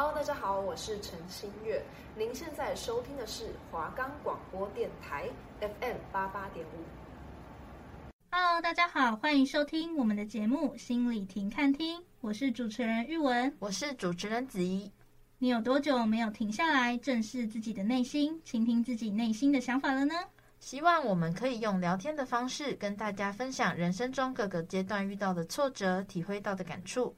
[0.00, 1.84] Hello，大家好，我是陈新月。
[2.16, 5.28] 您现在收听的是华冈广播电台
[5.60, 6.80] FM 八八点五。
[8.30, 14.90] Hello，大家好，欢迎收听我们的节目《心理停看听》，我是主持人玉文，我是主持人子怡。
[15.36, 20.14] 你有多久没有停下来正视自己的内心，倾听自己内心的想法了呢？
[20.60, 27.14] 希望我们可以用聊天的方式跟大家分享人生中各个阶段遇到的挫折、体会到的感触。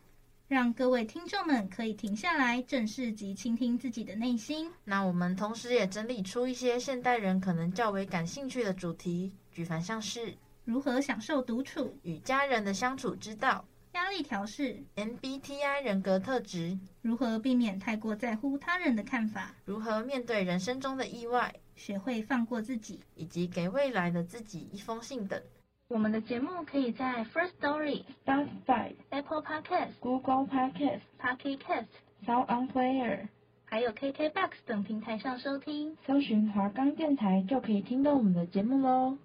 [0.53, 4.71] 让各位听众们可以停下来，正视及倾听自己的内心。
[4.85, 25.43] 那我们同时也整理出一些现代人可能较为感兴趣的主题，举凡像是如何享受独处、与家人的相处之道、压力调试、MBTI 人格特质、如何避免太过在乎他人的看法、如何面对人生中的意外、学会放过自己，以及给未来的自己一封信等。
[25.93, 31.85] 我们的节目可以在 First Story、Spotify、Apple Podcast、Google Podcast、Pocket Cast、
[32.27, 33.29] Sound On Player，
[33.67, 35.95] 还有 KKBox 等平台上收听。
[36.07, 39.19] 搜寻华冈电台就可以听到我们的节目喽。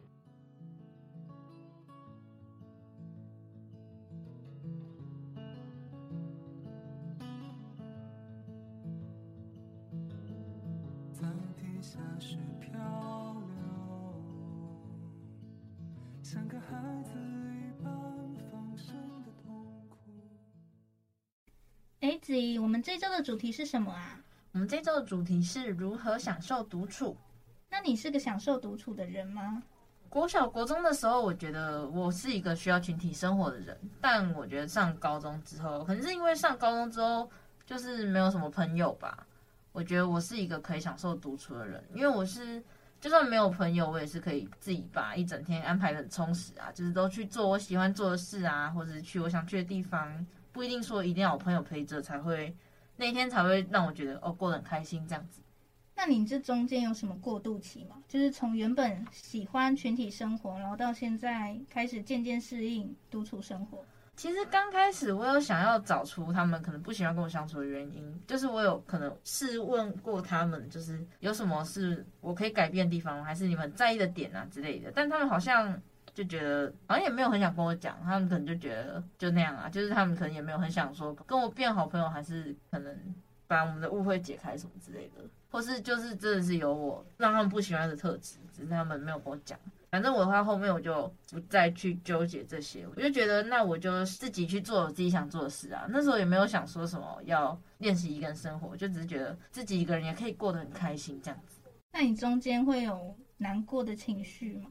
[22.00, 24.20] 哎，子怡，我们这周的主题是什么啊？
[24.54, 27.18] 我们这周的主题是如何享受独处。
[27.70, 29.62] 那你是个享受独处的人吗？
[30.10, 37.30] 国小、国中的时候，我觉得我是一个需要群体生活的人，但我觉得上高中之后，可能是因为上高中之后
[37.66, 39.28] 就是没有什么朋友吧。
[39.74, 42.64] 我觉得我是一个可以享受独处的人，因为我是
[43.00, 52.56] 就算没有朋友，我也是可以自己把一整天安排得很充实啊，就是都去做我喜欢做的事啊，或者是去我想去的地方，不一定说一定要有朋友陪着才会
[52.96, 55.42] 那天才会让我觉得哦过得很开心这样子。
[55.96, 58.02] 那你这中间有什么过渡期吗？
[58.08, 63.84] 就是从原本喜欢群体生活，然后到现在开始渐渐适应独处生活。
[64.18, 74.92] 其实刚开始我有想要找出他们可能不喜欢跟我相处的原因，就是我有可能试问过他们，就是有什么是我可以改变的地方，还是你们在意的点啊之类的。
[74.94, 75.80] 但他们好像
[76.16, 89.60] 就觉得好像也没有很想跟我讲，他们可能就觉得就那样啊，就是他们可能也没有很想说跟我变好朋友，还是可能把我们的误会解开什么之类的，或是就是真的是有我让他们不喜欢的特质，只是他们没有跟我讲。
[89.90, 95.86] 反正我的话，后面我就不再去纠结这些，我就觉得那我就自己去做我自己想做的事啊。
[95.90, 101.62] 那时候也没有想说什么要练习一个人生活，就只是觉得自己一个人也可以过得很开心这样子。
[101.94, 104.70] 那你中间会有难过的情绪吗？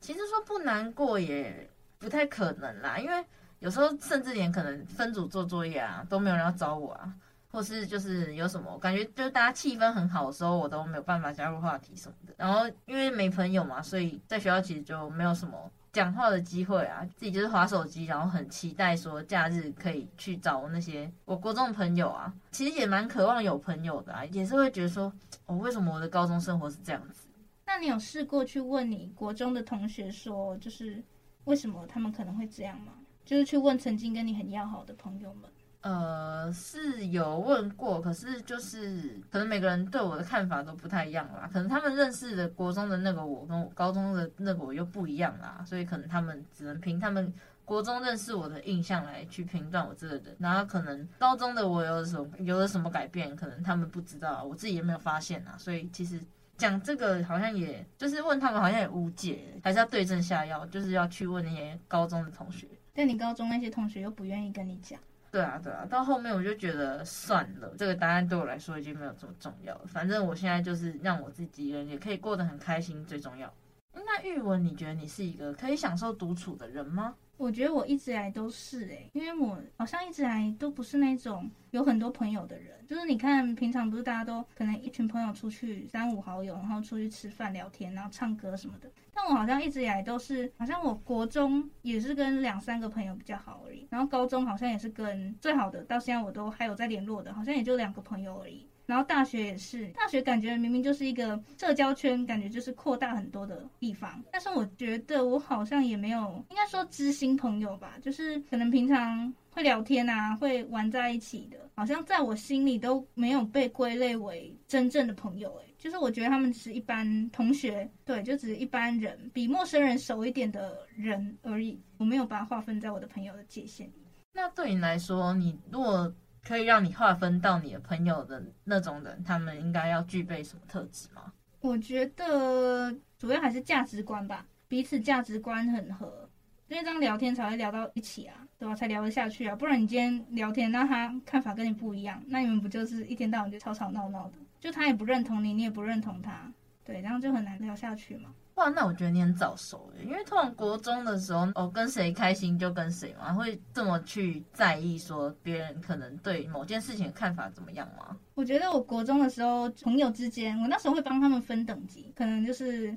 [0.00, 1.68] 其实说不难过也
[1.98, 3.24] 不太可能啦，因为
[3.58, 7.14] 有时候甚至连可能分组做作业啊都没有人要找我啊。
[7.56, 12.34] 或是就是有什么，感觉就是大家气氛很好的时候，我都没有办法加入话题什么的。
[12.36, 15.58] 然后因为没朋友嘛，所以在学校其实就没有什么
[15.90, 17.02] 讲话的机会啊。
[17.16, 22.30] 自己就是划手机，然后很期待说假日可以去找那些我国中的朋友啊。
[22.50, 25.10] 其实也蛮渴望有朋友的啊，也是会觉得说，
[25.46, 27.26] 哦，为什么我的高中生活是这样子？
[27.64, 31.02] 那你有试过去问你国中的同学说，就是
[31.44, 32.92] 为什么他们可能会这样吗？
[33.24, 35.50] 就是去问曾经跟你很要好的朋友们。
[35.86, 41.48] 呃，是有问过，可是就是可能每个人对我的看法都不太一样啦。
[41.52, 47.32] 可能他们认识的国中的那个我，跟我高中的那个我又不一样啦，所以可能他们只能凭他们
[47.64, 50.34] 国中认识我的印象来去评断我这个人。
[50.40, 55.54] 然后可能高中的我有什么有了什么改变，可能他们不知道，我自己也没有发现啊。
[55.56, 56.20] 所以其实
[56.56, 62.66] 讲这个好像也就是问他们，好像也无解，还是要对症下药，就是要去问那些高中的同学。
[62.92, 64.98] 但你高中那些同学又不愿意跟你讲。
[65.36, 69.82] 对啊，对啊，到后面我就觉得算了，这个答案对我来说已经没有这么重要了。
[69.86, 73.52] 反正我现在就是让我自己一个人也可以过得很开心最重要。
[73.92, 77.14] 那玉文，你觉得你是一个可以享受独处的人吗？
[77.36, 82.74] 我觉得我一直来都是诶、因为我好像一直来都不是那种有很多朋友的人。
[82.86, 88.90] 就是你看，平常不是大家都可能一群朋友出去三五好友，然后出去吃饭聊天，然后唱歌什么的。
[89.16, 98.68] 但我好像一直以来都是，好像我国中也是跟两三个朋友比较好而已，然后高中好像也是跟最好的，到现在我都还有在联络的，好像也就两个朋友而已。
[98.84, 104.22] 然后大学也是，大学感觉明明就是一个社交圈，感觉就是扩大很多的地方。
[104.30, 115.52] 但是我觉得我好像也没有，应该说知心朋友吧，就是可能平常会聊天啊，会玩在一起的，好像在我心里都没有被归类为真正的朋友。
[115.56, 121.80] 诶，就是我觉得他们只是一般同学，对，就只是一般人，比陌生人熟一点的人而已。
[121.96, 123.92] 我没有把它划分在我的朋友的界限里。
[124.32, 126.12] 那对你来说，你如果
[126.42, 131.32] 可以让你划分到你的朋友的那种人，他们应该要具备什么特质吗？
[131.60, 136.28] 我觉得主要还是价值观吧，彼此价值观很合，
[136.66, 138.74] 因为这样聊天才会聊到一起啊，对吧？
[138.74, 144.32] 才聊得下去啊，不然你今天聊天，那他看法跟你不一样，那你们不就是一天到晚就吵吵闹闹的？
[144.66, 146.52] 就他也不认同你，你也不认同他，
[146.84, 148.34] 对，然后就很难聊下去嘛。
[148.56, 158.16] 哇，那我觉得你很早熟耶，因为通常国中的时候，哦，跟谁开心就跟谁嘛，会这么去在意说别人可能对某件事情的看法怎么样吗？
[158.34, 162.88] 我觉得我国中的时候，朋友之间，我那时候会帮他们分等级，可能就是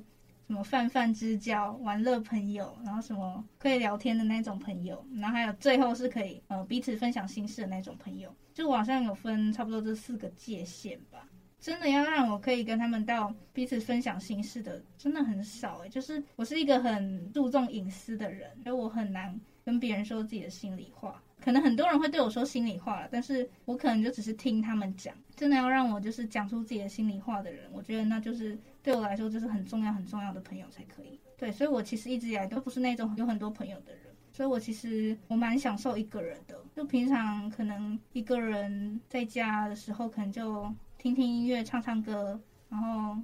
[0.48, 11.28] 什么泛泛之交、玩乐朋友，然后什么可以聊天的那种朋友，然后还有最后是可以呃彼此分享心事的那种朋友，就我好像有分差不多这四个界限吧。
[11.60, 15.88] 真的要让我可以跟他们到彼此分享心事的，真的很少诶。
[15.88, 21.22] 就是我是一个很注重隐私的人，所以我很难跟别人说自己的心里话。
[21.38, 25.14] 可能很多人会对我说心里话，但是我可能就只是听他们讲。
[25.36, 31.18] 真的要让我就是讲出自己的心里话的人，我觉得那就是对我来说就是很重要很重要的朋友才可以。
[31.38, 34.02] 对，所以我其实一直以来都不是那种有很多朋友的人，
[34.32, 36.58] 所以我其实我蛮享受一个人的。
[36.76, 40.70] 就平常可能一个人在家的时候，可能就。
[41.00, 42.38] 听听音乐，唱唱歌，
[42.68, 43.18] 然后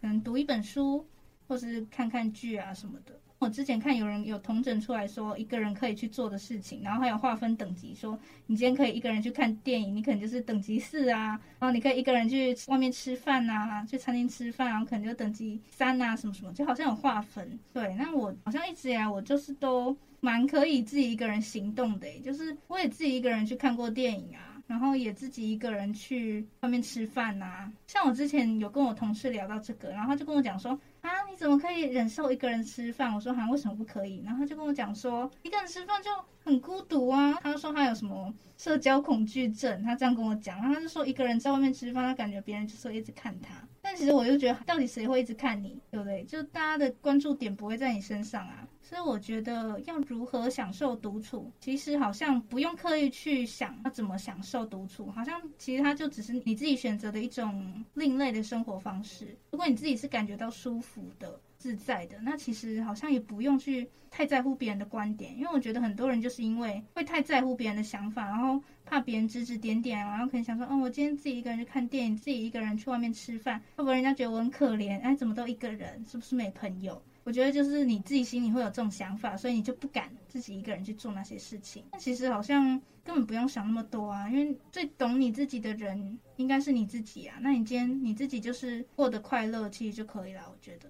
[0.00, 1.04] 可能读一本书，
[1.48, 3.18] 或是看看剧啊什么的。
[3.40, 17.58] 我之前看有人有统整出来说，一个人可以去做的事情，然后还有划分等级，说你今天可以一个人去看电影，你可能就是等级四啊，然后你可以一个人去外面吃饭啊，去餐厅吃饭，然后可能就等级三啊，什么什么，就好像有划分。
[17.72, 24.55] 对，那我好像一直以来我就是都蛮可以自己一个人行动的，就是我也自己一个人去看过电影啊。
[24.66, 33.14] 然后也自己一个人去外面吃饭呐，像我之前有跟我同事聊到这个，然后他就跟我讲说啊，你怎么可以忍受一个人吃饭？
[33.14, 34.22] 我说好像为什么不可以？
[34.24, 36.10] 然后他就跟我讲说，一个人吃饭就
[36.44, 37.34] 很孤独啊。
[37.42, 43.54] 他就说他有什么社交恐惧症，他这样跟我讲，然后他就说一个人在外面吃饭，他感觉别人就是一直看他。
[43.96, 46.22] 其实我就觉得，到底谁会一直看你，对不对？
[46.24, 48.68] 就大家的关注点不会在你身上啊。
[48.82, 59.36] 所以我觉得要如何享受独处，其实好像不用刻意去想要怎么享受独处，好像其实它就只是你自己选择的一种另类的生活方式。
[59.50, 75.00] 如果你自己是感觉到舒服的、自在的，那其实好像也不用去太在乎别人的观点，因为我觉得很多人就是因为会太在乎别人的想法，然后怕别人指指点点，然后可能想说，嗯，我今天自己一个人去看电影，自己一个人去外面吃饭，会不会人家觉得我很可怜？
[75.00, 76.04] 哎，怎么都一个人？
[76.06, 77.02] 是不是没朋友？
[77.24, 81.84] 我觉得就是你自己心里会有这种想法，所以你就不敢自己一个人去做那些事情。
[81.90, 87.36] 那其实好像根本不用想那么多啊，因为最懂你自己的人应该是你自己啊。
[87.40, 90.42] 那你今天你自己就是过得快乐，其实就可以了。
[90.48, 90.88] 我觉得。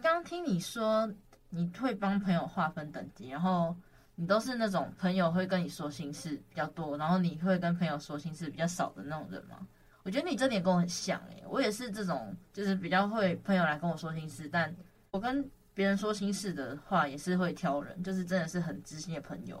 [0.00, 1.12] 刚听你说
[1.48, 3.76] 你会帮朋友划分等级，然后
[4.14, 9.66] 你都是那种朋友会跟你说心事比较多，然后你会跟朋友说心事比较少的那种人吗？
[10.02, 14.74] 我觉得你这点跟我很像诶，我也是这种，就是比较会朋友来跟我说心事，但。
[15.12, 15.44] 我跟
[15.74, 19.60] 别人说心事的话，也是会挑人，就是真的是很知心的朋友。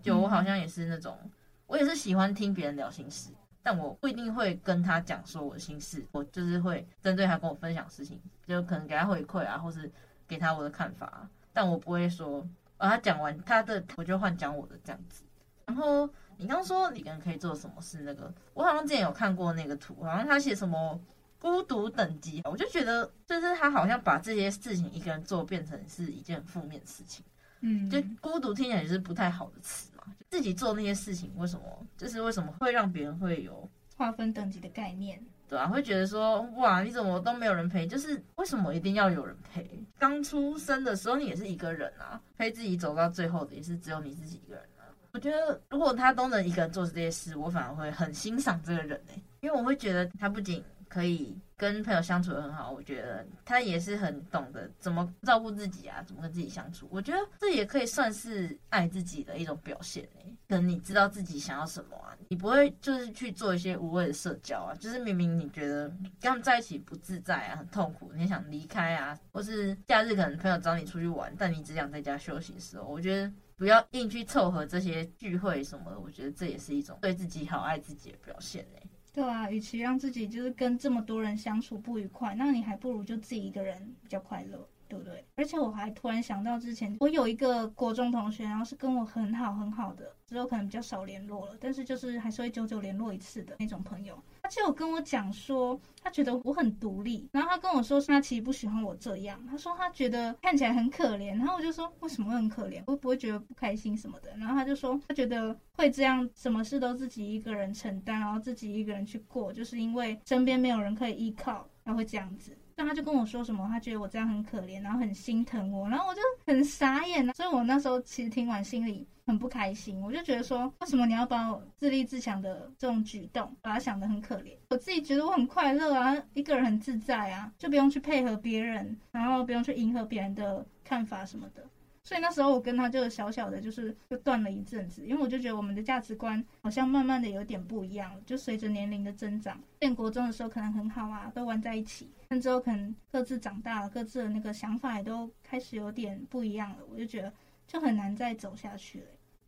[0.00, 1.18] 就我好像也是那种，
[1.66, 3.30] 我也是喜欢听别人聊心事，
[3.64, 9.90] 但我不一定会跟他讲说我的心事，我就是会针对他跟我分享事情，就可能给他回馈啊，或是
[10.28, 12.46] 给他我的看法，啊但我不会说，
[12.76, 15.24] 啊，他讲完他的，我就换讲我的这样子。
[15.66, 21.00] 然后你刚刚说你人可以做什么事，那个我好像之前有看过那个图，好像他写什么。
[21.40, 27.22] 孤独等级，我就觉得就是他好像把这些事情一个人做变成是一件负面的事情，
[27.60, 29.93] 嗯，就孤独听起来就是不太好的词嘛。
[30.30, 35.22] 自己做那些事情，为什么就是为什么会让别人会有划分等级的概念？
[35.46, 37.86] 对啊，会觉得说哇，你怎么都没有人陪？
[37.86, 39.68] 就是为什么一定要有人陪？
[39.98, 44.88] 刚出生的时候你也是一个人啊，陪自己走到最后的也是只有你自己一个人啊。
[45.12, 56.86] 我觉得如果他都能一个人做这些事，我反而会很欣赏这个人哎、欸，因为我会觉得他不仅可以跟朋友相处得很好，我觉得他也是很懂得怎么照顾自己啊，怎么跟自己相处。
[56.88, 60.36] 我觉得这也可以算是爱自己的一种表现诶。
[60.48, 64.72] 可能你知道自己想要什么啊，你不会就是去做一些无谓的社交啊。
[64.76, 75.98] 就是明明你觉得跟他们在一起不自在啊，很痛苦，你想离开啊，或是假日可能朋友找你出去玩，但你只想在家休息的时候，我觉得不要硬去凑合这些聚会什么的。
[75.98, 78.88] 我觉得这也是一种对自己好、爱自己的表现诶。
[79.14, 84.68] 对啊，与其让自己就是跟这么多人相处不愉快，那你还不如就自己一个人比较快乐。
[84.88, 85.24] 对不对？
[85.36, 94.22] 而且我还突然想到之前我有一个国中同学，然后是跟我很好很好的，之后可能比较少联络了，但是就是还是会久久联络一次的那种朋友。
[94.42, 99.40] 他就有跟我讲说，他觉得我很独立，然后他跟我说，他其实不喜欢我这样。
[99.46, 102.84] 他说他觉得看起来很可怜，然后我就说，为什么会很可怜？
[102.84, 104.36] 会不会觉得不开心什么的？
[104.36, 112.56] 然后他就说他觉得会这样，什么事都自己一个人承担，然后自己一个人去过，就是因为身边没有人可以依靠，他会这样子。
[112.76, 117.32] 但他就跟我说什么，他觉得我这样很可怜，然后很心疼我，然后我就很傻眼。
[117.34, 124.56] 所以我那时候其实听完心里很不开心，我就觉得说，为什么你要把我自立自强的这种举动，把他想得很可怜？
[124.70, 131.64] 我自己觉得我很快乐啊，一个人很自在啊，就不用去配合别人，然后不用去迎合别人的看法什么的。
[132.06, 147.32] 所以那时候我跟他就小小的，就是就断了一阵子，因为我就觉得我们的价值观好像慢慢的有点不一样了，就随着年龄的增长，建国中的时候可能很好啊，都玩在一起，但之后可能各自长大了，各自的那个想法也都开始有点不一样了，我就觉得
[147.66, 149.06] 就很难再走下去了，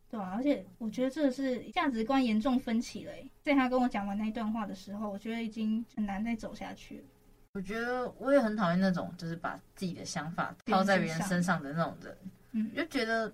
[0.09, 0.33] 对吧？
[0.35, 7.03] 而且我觉得这是价值观严重分歧了，在他跟我讲完那一段话的时候，我觉得已经很难再走下去了。
[7.53, 12.17] 我觉得我也很讨厌那种就是把自己的想法套在别人身上的那种人。
[12.57, 13.31] 嗯，就觉得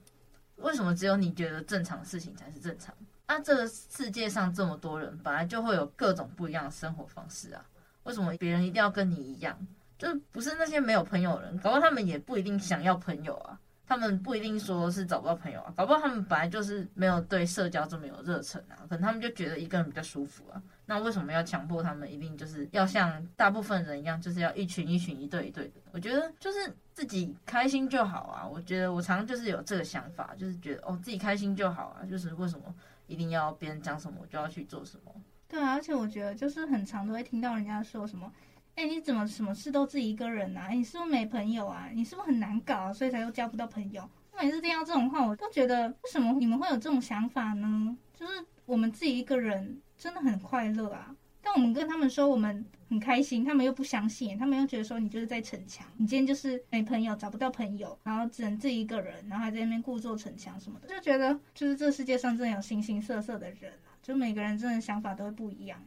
[0.58, 2.94] 为什么只有你觉得正常的事情才是正常？
[3.28, 7.66] 那、这个世界上这么多人，本来就会有各种不一样的生活方式啊。
[8.04, 9.58] 为什么别人一定要跟你一样？
[9.98, 13.58] 就是不是那些没有朋友的人，搞不好他们也不一定想要朋友啊。
[13.86, 18.80] 他们不一定说是找不到朋友啊，搞不好他们本来就是没有对社交这么有热忱啊。
[18.90, 20.62] 可能他们就觉得一个人比较舒服啊。
[20.86, 25.82] 那为什么要强迫他们一定就是要像大部分人一样，就是要一群一群、一对一对的？
[25.92, 28.48] 我觉得就是自己开心就好啊。
[28.48, 32.06] 我觉得我常常就是有这个想法，就是觉得哦，自己开心就好啊。
[32.06, 32.74] 就是为什么
[33.08, 35.12] 一定要别人讲什么我就要去做什么？
[35.48, 38.32] 对啊，而且我觉得就是很常都会听到人家说什么，
[38.76, 40.70] 哎，你怎么什么事都自己一个人啊？
[40.70, 41.90] 你是不是没朋友啊？
[41.94, 42.94] 你是不是很难搞啊？
[42.94, 44.10] 所以才又交不到朋友？
[44.40, 47.98] 每次听到这种话，我都觉得为什么你们会有这种想法呢？
[48.16, 49.80] 就是我们自己一个人。
[49.96, 51.16] 真的很快乐啊！
[51.44, 65.84] 但我们跟他们说我们很开心，他们又不相信，他们又觉得说你就是在逞强，你今天就是没朋友，找不到朋友，然后只能自己一个人，然后还在那边故作逞强什么的，就觉得就是这世界上真的有形形色色的人啊，就每个人真的想法都会不一样。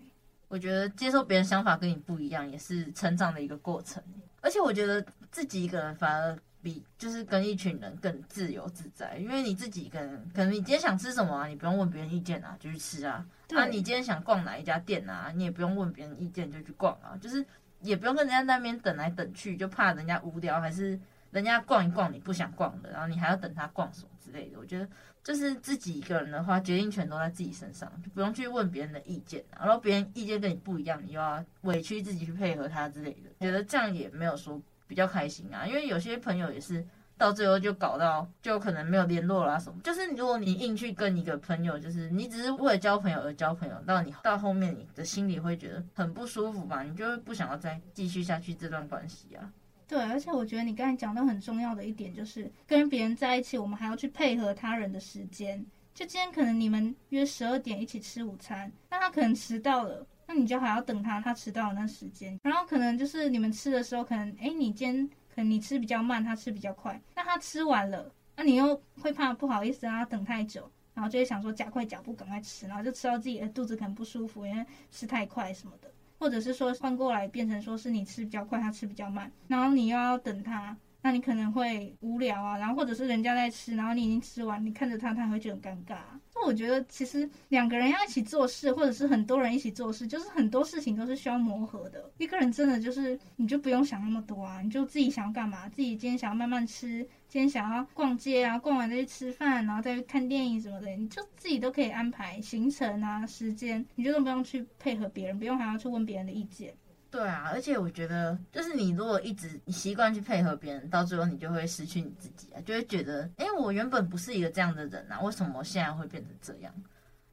[0.48, 4.02] 我觉得接受别人想法跟你不一样，也是成长的一个过程。
[4.42, 6.38] 而且我觉得自己一个人反而。
[6.66, 13.24] 比就是跟一群人更自由自在，因为你自己一个人，可能你今天想吃什么啊，你不用问别人意见啊，就去吃啊。
[13.50, 17.46] 那、啊、你今天想逛哪一家店啊，你也不用问别人意见就去逛啊，就是
[17.82, 20.98] 也不用跟人家那边等来等去，就怕人家无聊，还是
[21.30, 24.58] 人家逛一逛你不想逛的，然后你还要等他逛什么之类的。
[24.58, 24.88] 我觉得
[25.22, 33.30] 就是自己一个人的话，决定权都在自己身上，就不用去问别人的意见，然后别人意见跟你不一样，你又要委屈自己去配合他之类的。
[33.38, 34.60] 觉得这样也没有说。
[34.86, 36.84] 比较开心啊，因为有些朋友也是
[37.18, 39.80] 到最后就搞到就可能没有联络啦什么。
[39.82, 46.82] 就是如果你硬去跟一个朋友，就是你只是为了交朋友而交朋友，到你到后面你的心里会觉得很不舒服吧？
[46.82, 49.50] 你就会不想要再继续下去这段关系啊。
[49.88, 55.64] 对，而且我觉得你刚才讲到很重要的一点，就是跟别人在一起，我们还要去配合他人的时间。
[55.94, 60.06] 就今天可能你们约十二点一起吃午餐，那他可能迟到了。
[60.26, 80.76] 那你就还要等他，他迟到那时间，然后可能就是你们吃的时候，可能哎，你今天可能你吃比较慢，他吃比较快，那他吃完了，那你又会怕不好意思让他等太久，然后就会想说加快脚步赶快吃，然后就吃到自己的肚子可能不舒服，因为吃太快什么的，或者是说换过来变成说是你吃比较快，他吃比较慢，然后你又要等他。
[81.06, 85.98] 那你可能会无聊啊，然后或者是人家在吃，然后你已经吃完，你看着他，他会觉得很尴尬。
[86.34, 92.10] 那我觉得其实两个人要一起做事，或者是很多人一起做事，就是很多事情都是需要磨合的。
[92.18, 106.74] 一个人真的就是你就不用想那么多啊，你就自己想要干嘛，自己今天想要慢慢吃，今天想要逛街啊，逛完再去吃饭，然后再去看电影什么的，你就自己都可以安排行程啊，时间，你就都不用去配合别人，不用还要去问别人的意见。
[107.10, 116.72] 对啊，而且我觉得，就是你如果一直你习惯去配合别人，到最后你就会失去你自己啊，就会觉得，哎，我原本不是一个这样的人啊，为什么我现在会变成这样？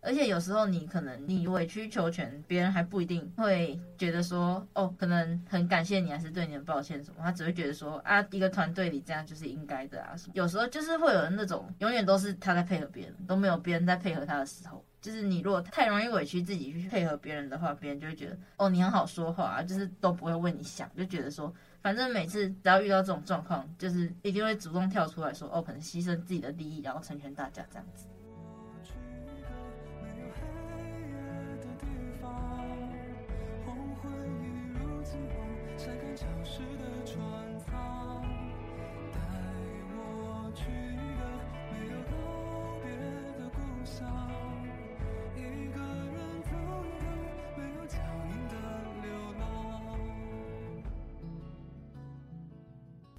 [0.06, 10.34] 而且有时候你可能你委曲求全，别人还不一定会觉得说，哦，可能很感谢你，还是对你很抱歉什么，他只会觉得说，啊，一个团队里这样就是应该的啊什么。
[10.36, 14.84] 有时候就是会有那种，永远都是他在配合别人，都没有别人在配合他的时候。
[15.04, 28.08] 就是你如果太容易委屈自己去配合别人的话，别人就会觉得哦，你很好说话啊，就是都不会为你想，就觉得说反正每次只要遇到这种状况，就是一定会主动跳出来说哦，可能牺牲自己的利益，然后成全大家这样子。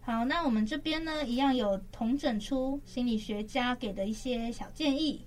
[0.07, 5.27] 好，那我们这边呢，一样有同整出心理学家给的一些小建议。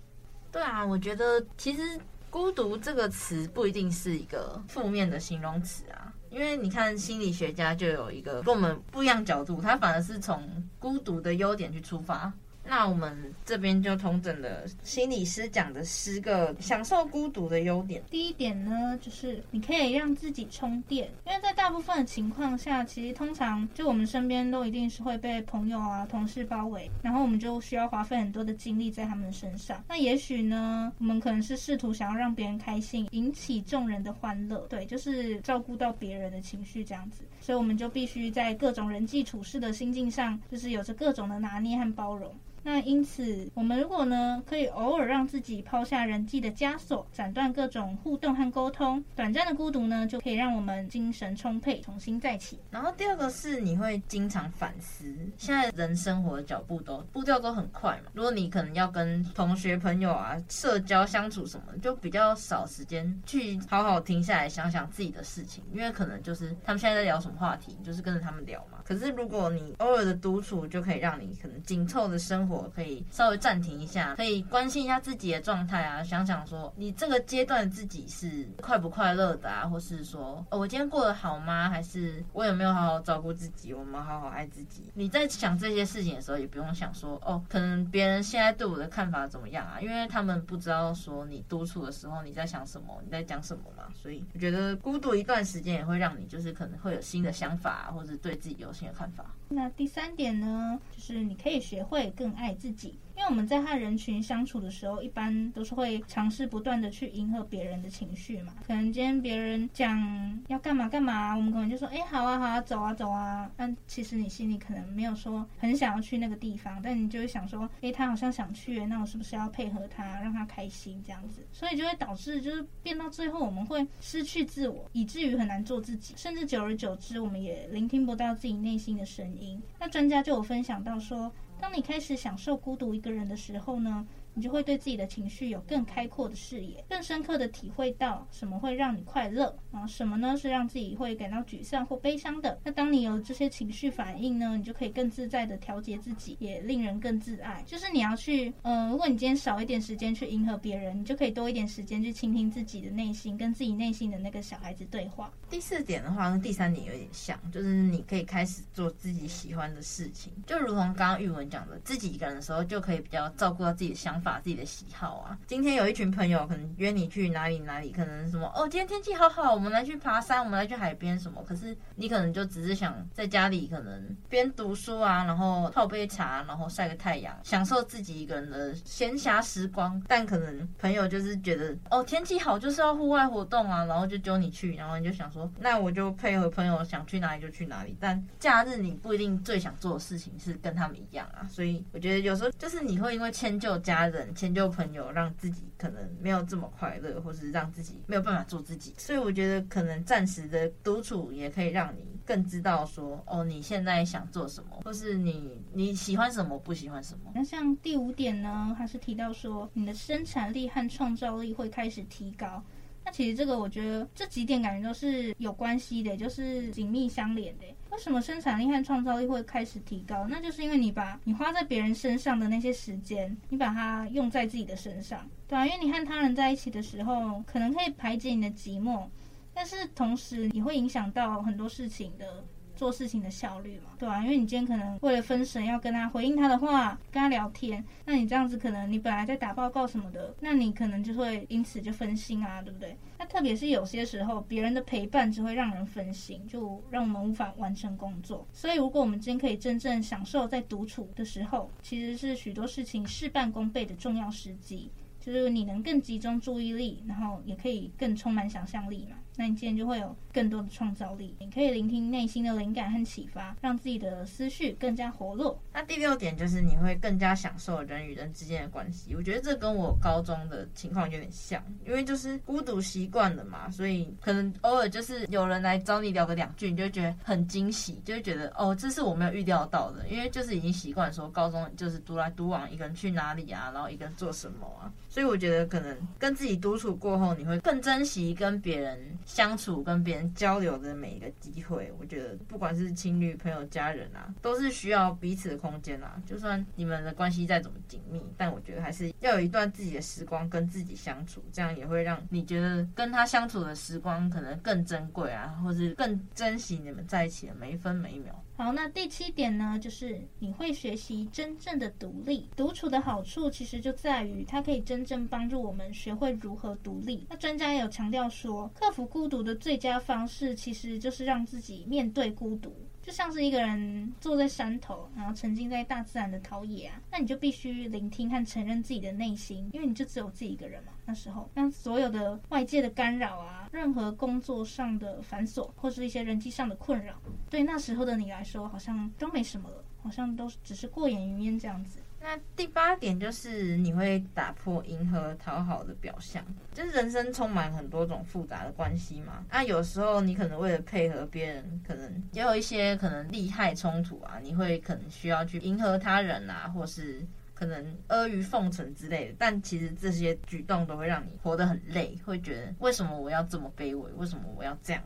[0.51, 1.81] 对啊，我觉得其实
[2.29, 12.31] 孤独这个词不一定是一个负面的形容词啊，因为你看心理学家就有一个跟我们不一样角度，他反而是从孤独的优点去出发。
[12.67, 18.03] 那我们这边就统整了心理师讲的十个享受孤独的优点。
[18.09, 29.83] 第一点呢，就是你可以让自己充电，因为在大部分的情况下，其实通常就我们身边都一定是会被朋友啊、同事包围，然后我们就需要花费很多的精力在他们身上。
[29.87, 37.23] 那也许呢，我们可能是试图想要让别人开心，引起众人的欢乐，对，就是照顾到别人的情绪这样子。
[37.39, 42.33] 所以我们就必须在各种人际处事的心境上，就是有着各种的拿捏和包容。
[42.63, 52.59] 那因此，我们如果呢，可以偶尔让自己抛下人际的枷锁，斩断各种互动和沟通，短暂的孤独呢，就可以让我们精神充沛，重新再起。
[52.69, 55.05] 然后第二个是，你会经常反思。
[55.37, 68.76] 现在人生活的脚步都步调都很快嘛，如果你可能要跟同学朋友啊社交相处什么，就比较少时间去好好停下来想想自己的事情，因为可能就是他们现在在聊什么话题，就是跟着他们聊嘛。
[68.87, 72.71] 可是如果你偶尔的独处，就可以让你可能紧凑的生活。
[72.75, 81.69] 可以稍微暂停一下，可以关心一下自己的状态啊，想想说你这个阶段自己是快不快乐的啊，或是说哦，我今天过得好吗？
[81.69, 83.73] 还是我有没有好好照顾自己？
[83.73, 84.83] 我们好好爱自己。
[84.93, 89.81] 你在想这些事情的时候，也不用想说哦，可能别人现在对我的看法怎么样啊？
[89.81, 93.83] 因为他们不知道说你独处的时候你在想什么，你在讲什么嘛。
[93.95, 99.35] 所以我觉得孤独一段时间也会让你就是可能会有新的想法，或者对自己有新的看法。
[99.49, 102.99] 那第三点呢，就是你可以学会更爱自己。
[103.17, 108.53] 因为我们在和人群相处的时候，一般都是会尝试不断的去迎合别人的情绪嘛。
[108.67, 113.49] 可能今天别人讲要干嘛干嘛，我们可能就说，哎，好啊好啊，走啊走啊。
[113.57, 121.41] 但其实你心里可能没有说很想要去那个地方，但你就会想说，哎，他好像想去，那我是不是要配合他，让他开心这样子？
[121.51, 129.59] 所以就会导致就是变到最后，我们会失去自我，以至于很难做自己，甚至久而久之，我们也聆听不到自己内心的声音。
[129.79, 142.59] 那专家就有分享到说，当你开始享受孤独一个人的时候呢，你就会对自己的情绪有更开阔的视野，更深刻的体会到什么会让你快乐，然后什么呢是让自己会感到沮丧或悲伤的。
[142.63, 147.63] 那当你有这些情绪反应呢，你就可以更自在的调节自己，也令人更自爱。
[147.65, 155.33] 就是你要去，呃，如果你今天少一点时间去迎合别人，你就可以多一点时间去倾听自己的内心，跟自己内心的那个小孩子对话。
[155.49, 164.26] 第四点的话跟第三点有点像，就是你可以开始做自己喜欢的事情，就如同刚刚玉文讲的，自己一个人的时候就可以比较照顾到自己的想法。
[164.27, 171.41] 把自己的喜好啊，今天有一群朋友可能约你去哪里哪里，可能什么哦，今天天气好好，我们来去爬山，我们来去海边什么。
[171.47, 180.03] 可是你可能就只是想在家里，可能边读书啊，然后泡杯茶，然后晒个太阳，享受自己一个人的闲暇时光。
[180.09, 187.95] 但可能朋友就是觉得哦，天气好就是要户外活动啊，然后就揪你去，然后你就想说，那我就配合朋友想去哪里就去哪里。
[187.97, 194.33] 但假日你不一定最想做的事情是跟他们一样啊，所以我觉得有时候就是你会因为迁就家人。
[194.35, 198.93] 迁就朋友，让自己可能没有这么快乐，或是让自己没有办法做自己。
[198.97, 207.31] 所以我觉得，可能暂时的独处也可以让你更知道说，哦，你现在想做什么，或是你你喜欢什么，不喜欢什么。
[207.33, 212.63] 那像第五点呢，还是提到说，你的生产力和创造力会开始提高。
[213.07, 217.63] 那其实这个，我觉得这几点感觉都是有关系的，就是紧密相连的。
[217.89, 220.27] 为什么生产力和创造力会开始提高？
[220.27, 229.07] 那就是因为你把你花在别人身上的那些时间，你把它用在自己的身上，对啊，因为你和他人在一起的时候，可能可以排解你的寂寞，
[229.53, 232.43] 但是同时也会影响到很多事情的。
[232.77, 234.21] 做事情的效率嘛，对吧？
[234.23, 242.95] 因为你今天可能为了分神要跟他回应他的话，跟他聊天，那你这样子可能你本来在打报告什么的，那你可能就会因此就分心啊，对不对？
[243.17, 248.47] 那特别是有些时候，别人的陪伴只会让人分心，就让我们无法完成工作。
[248.53, 259.17] 所以，如果我们今天可以真正享受在独处的时候，其实是许多事情事半功倍的重要时机，就是你能更集中注意力，然后也可以更充满想象力嘛。
[259.39, 265.57] 那你今天就会有更多的创造力，你可以聆听内心的灵感和启发，让自己的思绪更加活络。
[265.71, 269.15] 那第六点就是你会更加享受人与人之间的关系。
[269.15, 288.95] 我觉得这跟我高中的情况有点像，因为就是孤独习惯了嘛，所以可能偶尔就是有人来找你聊个两句，你就觉得很惊喜，就会觉得哦，这是我没有预料到的，因为就是已经习惯说高中就是独来独往，一个人去哪里啊，然后一个人做什么啊，所以我觉得可能跟自己独处过后，你会更珍惜跟别人。
[289.25, 291.91] 相处、跟别人交流的每一个机会。
[291.99, 296.15] 我觉得不管是情侣、朋友、家人啊，都是需要彼此的空间啊。
[296.25, 308.41] 就算你们的关系再怎么紧密，但我觉得还是要有一段自己的时光跟自己相处，这样也会让你觉得跟他相处的时光可能更珍贵啊，或是更珍惜你们在一起的每一分每一秒。
[308.59, 312.49] 好，那第七点呢，就是你会学习真正的独立。
[312.55, 317.27] 独处的好处其实就在于它可以真正帮助我们学会如何独立。
[317.29, 322.75] 那专家也有强调说，克服孤独的最佳方式其实就是让自己面对孤独。
[323.07, 330.91] 就像是一个人坐在山头，然后沉浸在大自然的陶冶啊，那你就必须聆听和承认自己的内心，因为你就只有自己一个人嘛。
[331.05, 337.13] 那时候，那所有的外界的干扰啊，任何工作上的繁琐，或是一些人际上的困扰，
[337.49, 341.99] 对那时候的你来说，好像都没什么了，好像都只是过眼云烟这样子。
[342.29, 349.45] 那第八点就是你会打破迎合讨好的表象，就是人生充满很多种复杂的关系嘛。
[349.49, 359.35] 那有时候你可能为了配合别人，可能也有一些可能利害冲突啊，你会可能需要去迎合他人啊，或是可能阿谀奉承之类的。
[359.39, 364.11] 但其实这些举动都会让你活得很累，会觉得为什么我要这么卑微？
[364.17, 365.01] 为什么我要这样？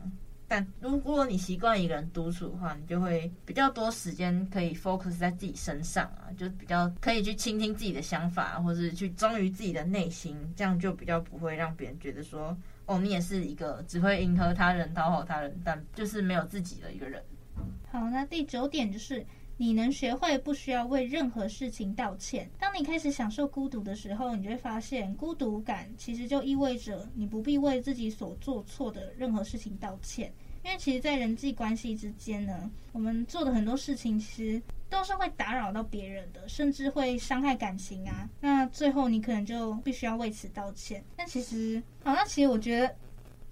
[0.52, 17.22] 但如果你习惯一个人独处的话，你就会比较多时间可以 focus 在自己身上啊，就比较可以去倾听自己的想法，或是去忠于自己的内心，这样就比较不会让别人觉得说，哦，你也是一个只会迎合他人、讨好他人，但就是没有自己的一个人。
[17.90, 19.24] 好，那第九点就是
[19.56, 22.50] 你能学会不需要为任何事情道歉。
[22.58, 30.30] 当你开始享受孤独的时候，你就会发现，孤独感其实就意味着你不必为自己所做错的任何事情道歉。
[30.64, 38.28] 因为其实，在人际关系之间呢，我们做的很多事情，其实都是会打扰到别人的，甚至会伤害感情啊。
[38.40, 41.02] 那最后，你可能就必须要为此道歉。
[41.16, 42.94] 但其实，好，那其实我觉得。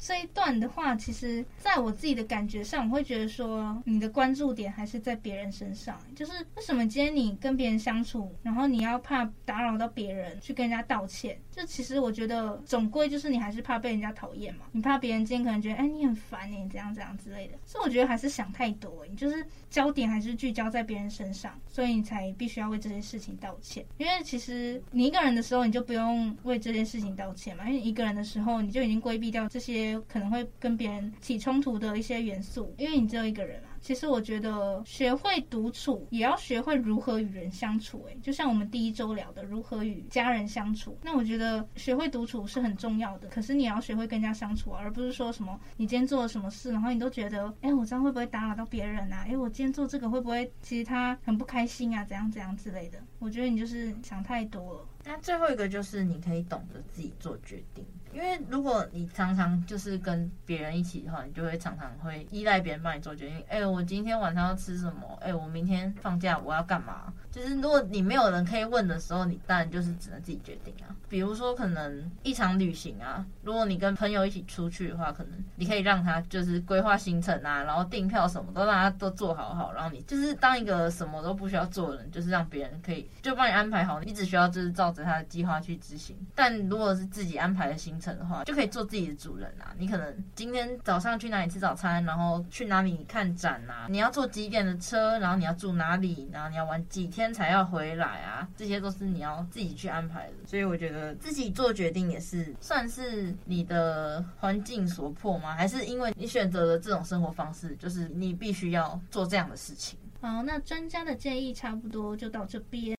[0.02, 6.00] 这一段的话，其实在我自己的感觉上，我会觉得说，你的关注点还是在别人身上。
[6.16, 11.38] 就是为什么今天你跟别人相处，然后你要怕打扰到别人，去跟人家道歉？
[11.60, 14.62] 就其实我觉得，总归就是你还是怕被人家讨厌嘛。
[14.72, 17.54] 你怕别人今天可能觉得，哎，你很烦你怎样怎样之类的。
[17.66, 23.84] 所以我觉得还是想太多，你就是焦点还是聚焦在别人身上，所以你才必须要为这些事情道歉。
[23.98, 27.68] 因为其实你一个人的时候，你就不用为这件事情道歉嘛。
[27.68, 30.00] 因为你一个人的时候，你就已经规避掉这些。
[30.08, 33.69] 可能会跟别人起冲突的一些元素，因为你只有一个人嘛。
[33.80, 38.04] 其实我觉得学会独处，也要学会如何与人相处。
[38.04, 40.98] 诶，就像我们第一周聊的，如何与家人相处。
[41.02, 43.28] 那我觉得学会独处是很重要的。
[43.28, 49.24] 可是你要学会跟人家相处，而不是说什么你今天做了什么事，然后你都觉得，哎，我这样会不会打扰到别人啊？
[49.26, 52.04] 哎，我今天做这个会不会其实他很不开心啊？
[52.04, 52.98] 怎样怎样之类的。
[53.18, 54.86] 我觉得你就是想太多了。
[55.04, 57.84] 那最后一个就是你可以懂得自己做决定。
[58.12, 63.42] 因为如果你常常就是跟别人一起的话，你就会常常会依赖别人帮你做决定。
[63.48, 65.18] 哎，我今天晚上要吃什么？
[65.20, 67.12] 哎，我明天放假我要干嘛？
[67.30, 70.90] 就是如果你没有人可以问的时候，你当然就是只能自己决定啊。
[71.08, 86.16] 比如说可能一场旅行啊，如果你跟朋友一起出去的话，可能你可以让他就是规划行程啊，然后订票什么都让他都做好好，然后你就是当一个什么都不需要做的人，就是让别人可以就帮你安排好，你只需要就是照着他的计划去执行。
[86.34, 89.74] 但如果是自己安排的行程的话，就可以做自己的主人啊。
[89.78, 93.86] 你可能今天早上去哪里吃早餐，然后去哪里看展啊？
[93.88, 98.48] 你要坐几点的车，然后你要住哪里，然后你要玩几天才要回来啊？
[98.56, 100.34] 这些都是你要自己去安排的。
[100.46, 105.54] 所以我觉得自己做决定也是算是你的环境所迫吗？
[105.54, 109.98] 还是因为你选择了这种生活方式，就是你必须要做这样的事情？
[110.20, 112.96] 好，那专家的建议差不多就到这边。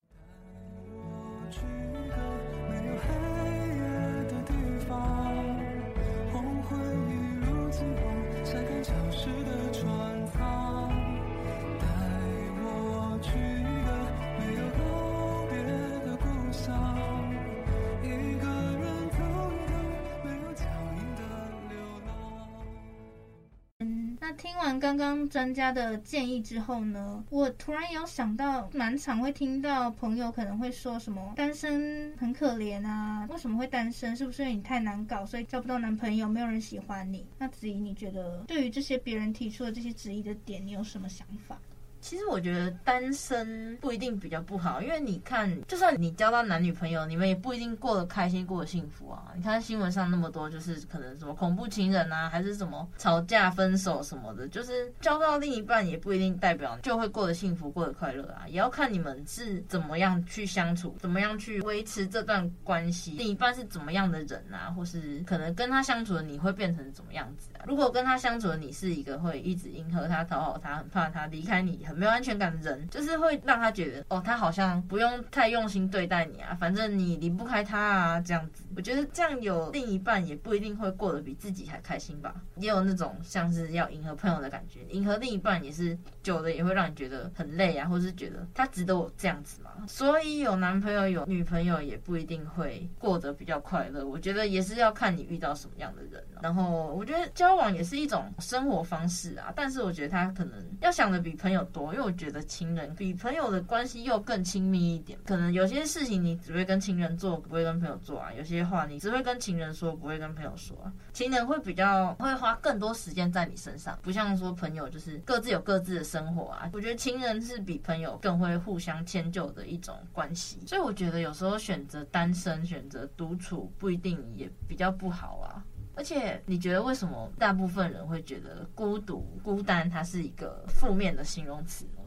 [24.32, 34.16] 听完刚刚专家的建议之后呢，我突然有想到，蛮常会听到朋友可能会说什么单身很可怜啊，为什么会单身？
[34.16, 37.26] 是不是因为你太难搞，所以交不到男朋友，没有人喜欢你？
[37.38, 41.58] 那子怡，你觉得对于这些别人提出的这些质疑的点，你有什么想法？
[42.02, 49.32] 其实我觉得单身不一定比较不好，因为你看，就算你交到男女朋友，你们也不一定过得开心、过得幸福啊。
[49.36, 58.42] 你看新闻上那么多，就是可能什么恐怖情人啊，还是什么吵架、分手什么的，就是交到另一半也不一定代表就会过得幸福、过得快乐啊。
[58.48, 67.62] 也要看你们是怎么样去相处，怎么样去维持这段关系，另一半是怎么样的人啊，或是可能跟他相处的你会变成怎么样子啊？
[67.64, 71.91] 如果跟他相处的你是一个会一直迎合他、讨好他、很怕他离开你。
[71.94, 78.64] 没有安全感的人，就是会让他觉得哦，他好像不用太用心对待你啊，反正你离不开他啊，这样子。
[78.74, 82.34] 我觉得这样有另一半也不一定会过得比自己还开心吧。
[82.56, 89.70] 也有那种像是要迎合朋友的感觉，迎合另一半也是久了也会让你觉得很累啊，或是觉得他值得我这样子吗？
[89.86, 94.06] 所以有男朋友有女朋友也不一定会过得比较快乐。
[94.06, 96.22] 我觉得也是要看你遇到什么样的人。
[96.40, 101.81] 然后我觉得交往也是一种生活方式啊，但是我觉得他可能要想的比朋友多。
[101.92, 110.92] 因为我觉得情人比朋友的关系又更亲密一点，可能有些事情你只会跟情人做，不会跟朋友做啊；有些话你只会跟情人说，不会跟朋友说啊。
[111.12, 116.68] 情人会比较会花更多时间在你身上，不像说朋友就是各自有各自的生活啊。
[116.72, 125.64] 我觉得情人是比朋友更会互相迁就的一种关系，所以我觉得有时候选择单身、选择独处不一定也比较不好啊。
[125.94, 132.00] 而且，你觉得为什么大部分人会觉得孤独、孤单，它是一个负面的形容词呢？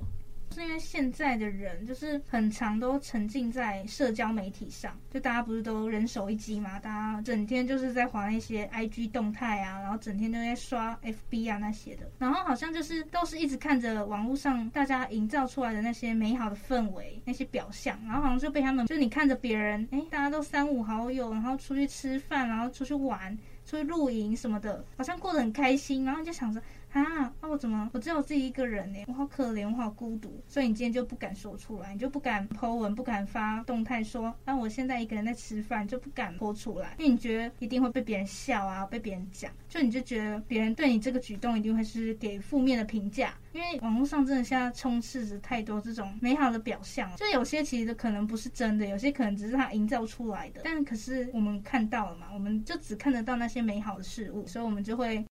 [0.52, 6.80] 是因为现在的人就是很常都沉浸在社交媒体上，就大家不是都人手一机嘛？
[6.80, 23.38] 大家整天就是在划那些 IG 动态啊，然后整天都在刷 FB 啊那些的，然后好像就是都是一直看着网络上大家营造出来的那些美好的氛围、那些表象，然后好像就被他们，就你看着别人，哎，大家都三五好友，然后出去吃饭，然后出去玩。
[23.66, 26.62] 出去露营什么的，好像过得很开心，然后就想着
[26.96, 29.04] 啊，那我怎么我只有自己一个人呢？
[29.08, 43.34] 我好可怜，我好孤独，所以你今天就不敢说出来，你就不敢 po 文，不敢发动态说，那我现在一个人在吃饭，就不敢 po 出来，因为你觉得一定会被别人笑啊，被别人讲，就你就觉得别人对你这个举动一定会是给负面的评价。
[43.52, 50.62] 因为网络上真的现在充斥着太多这种美好的表象，就有些其实可能不是真的，有些可能只是他营造出来的。
[50.64, 55.26] 但可是我们看到了嘛，我们就只看得到那些美好的事物，所以我们就会。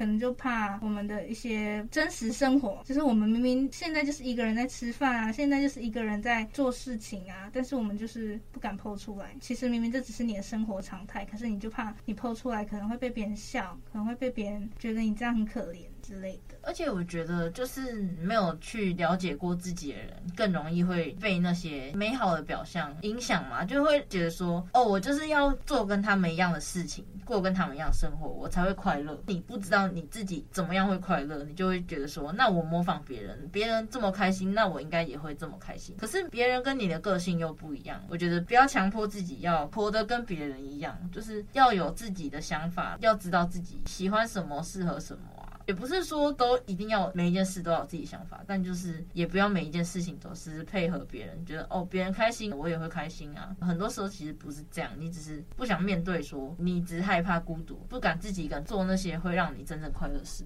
[0.00, 9.36] 可能就怕我们的一些真实生活，就是我们明明现在就是一个人在吃饭啊，现在就是一个人在做事情啊，但是我们就是不敢剖出来。
[9.42, 16.56] 其实明明这只是你的生活常态，可是你就怕你剖出来可能会被别人笑，可能会被别人觉得你这样很可怜之类的。
[16.62, 29.18] 而且我觉得，就是没有去了解过自己的人，更容易会被那些美好的表象影响嘛，就会觉得说，哦，我就是要做跟他们一样的事情，过跟他们一样生活，我才会快乐。
[29.26, 35.96] 你不知道你自己怎么样会快乐，你就会觉得说，那我模仿别人，别人这么开心，那我应该也会这么开心。
[35.98, 45.22] 可是别人跟你的个性又不一样，我觉得不要强迫自己要活得跟别人一样，就是要有自己的想法，要知道自己喜欢什么，适合什么。
[45.70, 53.54] 也不是说都一定要每一件事都要有自己想法，但就是也不要每一件事情都是配合别人，觉得哦，别人开心我也会开心啊。
[53.60, 60.44] 很多时候其实不是这样，你只是不想面对，说你只是害怕孤独，不敢自己敢做那些会让你真正快乐的事。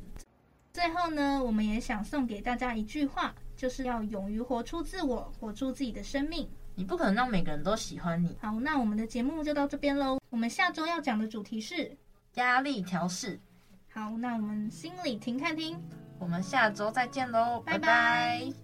[0.74, 6.46] 最后呢，我们也想送给大家一句话，就是要勇于活出自我，活出自己的生命。
[6.74, 8.36] 你不可能让每个人都喜欢你。
[8.42, 10.18] 好，那我们的节目就到这边喽。
[10.28, 11.96] 我们下周要讲的主题是
[12.34, 13.40] 压力调适。
[13.94, 15.80] 好，那我们心理停看听，
[16.18, 17.78] 我们下周再见喽，拜拜。
[17.78, 18.63] 拜拜。